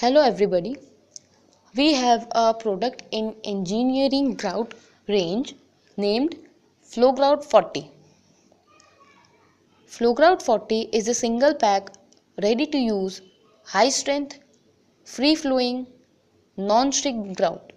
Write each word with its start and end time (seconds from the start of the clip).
Hello 0.00 0.20
everybody. 0.22 0.76
We 1.76 1.92
have 1.92 2.26
a 2.30 2.54
product 2.54 3.02
in 3.10 3.34
engineering 3.44 4.32
grout 4.32 4.72
range 5.06 5.56
named 5.98 6.36
FlowGrout 6.90 7.44
40. 7.44 7.90
FlowGrout 9.86 10.40
40 10.40 10.88
is 11.00 11.06
a 11.06 11.12
single 11.12 11.52
pack 11.52 11.90
ready 12.42 12.64
to 12.68 12.78
use 12.78 13.20
high 13.62 13.90
strength 13.90 14.38
free 15.04 15.34
flowing 15.34 15.86
non-shrink 16.56 17.36
grout. 17.36 17.74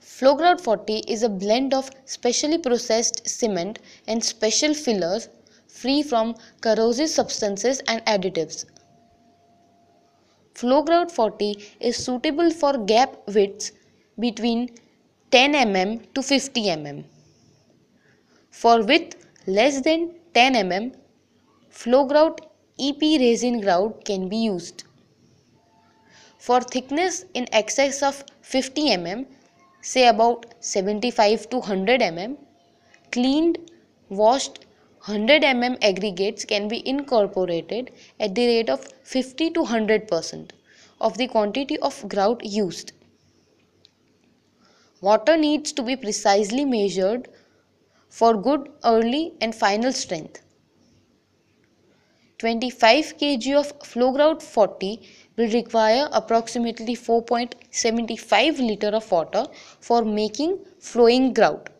FlowGrout 0.00 0.60
40 0.60 0.98
is 1.08 1.24
a 1.24 1.28
blend 1.28 1.74
of 1.74 1.90
specially 2.04 2.58
processed 2.58 3.28
cement 3.28 3.80
and 4.06 4.22
special 4.22 4.74
fillers 4.74 5.28
free 5.66 6.04
from 6.04 6.36
corrosive 6.60 7.10
substances 7.10 7.80
and 7.88 8.00
additives. 8.06 8.64
FlowGrout 10.58 11.10
40 11.10 11.62
is 11.80 11.96
suitable 12.02 12.50
for 12.50 12.78
gap 12.78 13.16
widths 13.28 13.72
between 14.18 14.70
10 15.30 15.52
mm 15.52 16.14
to 16.14 16.22
50 16.22 16.62
mm. 16.62 17.04
For 18.50 18.82
width 18.82 19.16
less 19.46 19.80
than 19.82 20.14
10 20.34 20.54
mm, 20.54 20.94
flow 21.68 22.06
FlowGrout 22.06 22.40
EP 22.78 23.00
resin 23.20 23.60
grout 23.60 24.04
can 24.04 24.28
be 24.28 24.36
used. 24.36 24.84
For 26.38 26.60
thickness 26.60 27.24
in 27.34 27.46
excess 27.52 28.02
of 28.02 28.24
50 28.42 28.88
mm, 28.96 29.26
say 29.82 30.08
about 30.08 30.54
75 30.60 31.50
to 31.50 31.58
100 31.58 32.00
mm, 32.00 32.36
cleaned, 33.12 33.58
washed 34.08 34.65
100 35.08 35.42
mm 35.42 35.76
aggregates 35.88 36.44
can 36.44 36.66
be 36.66 36.78
incorporated 36.88 37.92
at 38.18 38.34
the 38.34 38.44
rate 38.46 38.68
of 38.68 38.86
50 39.04 39.50
to 39.50 39.60
100 39.60 40.08
percent 40.08 40.52
of 41.00 41.16
the 41.16 41.28
quantity 41.28 41.78
of 41.78 42.08
grout 42.08 42.44
used. 42.44 42.90
Water 45.00 45.36
needs 45.36 45.70
to 45.72 45.84
be 45.84 45.94
precisely 45.94 46.64
measured 46.64 47.28
for 48.08 48.34
good 48.48 48.68
early 48.84 49.34
and 49.40 49.54
final 49.54 49.92
strength. 49.92 50.40
25 52.38 53.16
kg 53.16 53.54
of 53.60 53.72
flow 53.86 54.10
grout 54.10 54.42
40 54.42 55.00
will 55.36 55.52
require 55.52 56.08
approximately 56.10 56.96
4.75 56.96 58.58
liter 58.58 58.88
of 58.88 59.08
water 59.12 59.46
for 59.78 60.04
making 60.04 60.58
flowing 60.80 61.32
grout. 61.32 61.75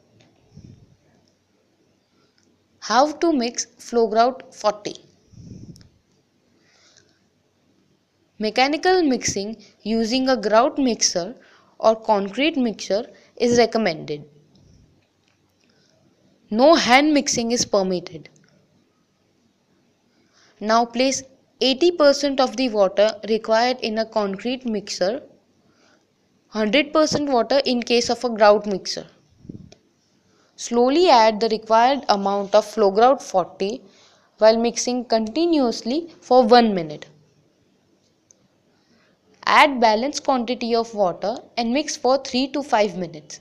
How 2.88 3.10
to 3.22 3.32
mix 3.32 3.64
flow 3.84 4.06
grout 4.06 4.54
40 4.54 4.94
Mechanical 8.38 9.02
mixing 9.02 9.56
using 9.82 10.28
a 10.28 10.36
grout 10.36 10.78
mixer 10.78 11.34
or 11.80 11.96
concrete 11.96 12.56
mixer 12.56 13.10
is 13.36 13.58
recommended. 13.58 14.28
No 16.48 16.76
hand 16.76 17.12
mixing 17.12 17.50
is 17.50 17.64
permitted. 17.64 18.28
Now 20.60 20.84
place 20.84 21.24
80% 21.60 22.38
of 22.38 22.56
the 22.56 22.68
water 22.68 23.10
required 23.28 23.80
in 23.80 23.98
a 23.98 24.06
concrete 24.06 24.64
mixer, 24.64 25.22
100% 26.54 27.32
water 27.32 27.60
in 27.64 27.82
case 27.82 28.10
of 28.10 28.22
a 28.22 28.28
grout 28.28 28.64
mixer. 28.64 29.08
Slowly 30.58 31.10
add 31.10 31.40
the 31.40 31.50
required 31.50 32.06
amount 32.08 32.54
of 32.54 32.64
FlowGrout 32.64 33.20
40 33.20 33.82
while 34.38 34.56
mixing 34.56 35.04
continuously 35.04 36.08
for 36.22 36.44
1 36.44 36.74
minute. 36.74 37.04
Add 39.44 39.78
balanced 39.80 40.24
quantity 40.24 40.74
of 40.74 40.94
water 40.94 41.36
and 41.58 41.74
mix 41.74 41.94
for 41.98 42.16
3 42.16 42.48
to 42.48 42.62
5 42.62 42.96
minutes. 42.96 43.40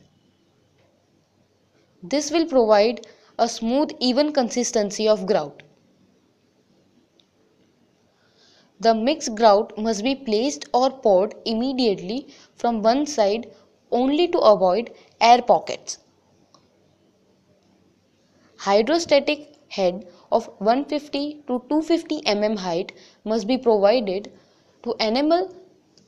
This 2.03 2.31
will 2.31 2.45
provide 2.45 3.07
a 3.39 3.47
smooth 3.47 3.91
even 4.01 4.33
consistency 4.33 5.07
of 5.07 5.25
grout. 5.25 5.63
The 8.81 8.93
mixed 8.93 9.35
grout 9.35 9.77
must 9.77 10.03
be 10.03 10.15
placed 10.15 10.65
or 10.73 10.89
poured 10.89 11.33
immediately 11.45 12.27
from 12.55 12.83
one 12.83 13.05
side 13.05 13.49
only 13.89 14.27
to 14.27 14.37
avoid 14.39 14.93
air 15.21 15.41
pockets 15.41 15.99
hydrostatic 18.65 19.41
head 19.67 20.07
of 20.31 20.45
150 20.57 21.43
to 21.47 21.59
250 21.69 22.21
mm 22.21 22.57
height 22.57 22.91
must 23.23 23.47
be 23.47 23.57
provided 23.57 24.31
to 24.83 24.95
enable 24.99 25.43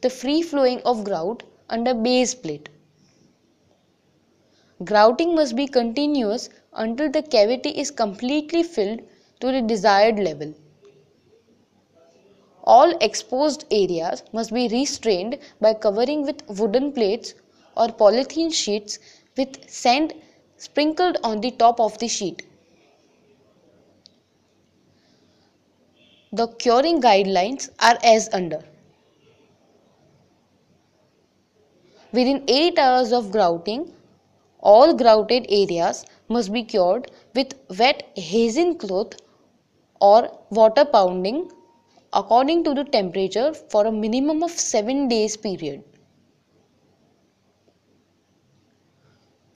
the 0.02 0.10
free 0.10 0.42
flowing 0.42 0.82
of 0.82 1.04
grout 1.04 1.44
under 1.70 1.94
base 1.94 2.34
plate. 2.34 2.70
Grouting 4.84 5.36
must 5.36 5.56
be 5.56 5.68
continuous 5.68 6.50
until 6.74 7.12
the 7.12 7.22
cavity 7.22 7.70
is 7.70 7.92
completely 7.92 8.64
filled 8.64 9.02
to 9.40 9.52
the 9.52 9.62
desired 9.62 10.20
level. 10.20 10.54
All 12.64 12.98
exposed 13.02 13.66
areas 13.72 14.24
must 14.34 14.54
be 14.54 14.68
restrained 14.68 15.38
by 15.62 15.74
covering 15.74 16.24
with 16.24 16.48
wooden 16.48 16.92
plates 16.92 17.34
or 17.76 17.88
polythene 17.88 18.54
sheets 18.54 19.00
with 19.38 19.70
sand 19.70 20.14
sprinkled 20.58 21.18
on 21.24 21.42
the 21.42 21.52
top 21.52 21.80
of 21.80 21.98
the 22.00 22.08
sheet. 22.08 22.44
The 26.32 26.48
curing 26.48 27.02
guidelines 27.02 27.70
are 27.80 27.98
as 28.04 28.30
under. 28.34 28.64
Within 32.12 32.44
8 32.48 32.80
hours 32.80 33.12
of 33.12 33.32
grouting, 33.32 33.94
all 34.60 34.94
grouted 34.94 35.46
areas 35.50 36.06
must 36.28 36.52
be 36.52 36.64
cured 36.64 37.12
with 37.36 37.54
wet 37.78 38.12
hessian 38.18 38.78
cloth 38.78 39.14
or 40.02 40.32
water 40.50 40.84
ponding 40.86 41.52
according 42.14 42.64
to 42.64 42.74
the 42.74 42.84
temperature 42.84 43.54
for 43.54 43.86
a 43.86 43.92
minimum 43.92 44.44
of 44.44 44.52
7 44.52 45.08
days 45.08 45.38
period. 45.38 45.84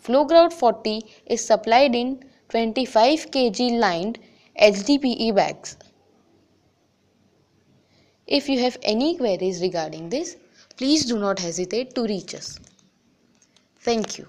FlowGrout 0.03 0.53
40 0.53 1.05
is 1.27 1.45
supplied 1.45 1.95
in 1.95 2.23
25 2.49 3.31
kg 3.31 3.79
lined 3.79 4.19
HDPE 4.59 5.35
bags. 5.35 5.77
If 8.27 8.49
you 8.49 8.59
have 8.59 8.77
any 8.81 9.17
queries 9.17 9.61
regarding 9.61 10.09
this, 10.09 10.37
please 10.77 11.05
do 11.05 11.19
not 11.19 11.39
hesitate 11.39 11.93
to 11.95 12.03
reach 12.03 12.33
us. 12.33 12.59
Thank 13.79 14.17
you. 14.17 14.27